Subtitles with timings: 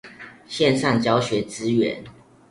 [0.47, 2.03] 線上教學資源